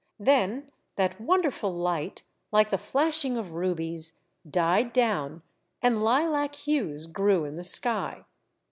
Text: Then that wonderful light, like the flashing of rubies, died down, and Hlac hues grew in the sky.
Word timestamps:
Then 0.17 0.71
that 0.95 1.21
wonderful 1.21 1.71
light, 1.71 2.23
like 2.51 2.71
the 2.71 2.79
flashing 2.79 3.37
of 3.37 3.51
rubies, 3.51 4.13
died 4.49 4.93
down, 4.93 5.43
and 5.79 5.97
Hlac 5.99 6.55
hues 6.55 7.05
grew 7.05 7.45
in 7.45 7.55
the 7.55 7.63
sky. 7.63 8.25